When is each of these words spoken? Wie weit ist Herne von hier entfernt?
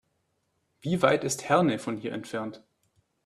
Wie 0.79 1.03
weit 1.03 1.23
ist 1.23 1.43
Herne 1.47 1.77
von 1.77 1.95
hier 1.95 2.11
entfernt? 2.11 2.63